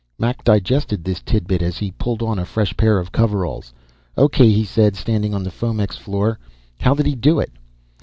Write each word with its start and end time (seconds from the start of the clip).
Mac 0.17 0.43
digested 0.43 1.03
this 1.03 1.21
tidbit 1.21 1.61
as 1.61 1.77
he 1.77 1.91
pulled 1.91 2.23
on 2.23 2.39
a 2.39 2.43
fresh 2.43 2.75
pair 2.75 2.97
of 2.97 3.11
coveralls. 3.11 3.71
"O.K.," 4.17 4.49
he 4.51 4.63
said, 4.65 4.95
standing 4.95 5.35
on 5.35 5.43
the 5.43 5.51
foamex 5.51 5.95
"floor." 5.95 6.39
"How 6.79 6.95
did 6.95 7.05
he 7.05 7.13
do 7.13 7.39
it?" 7.39 7.51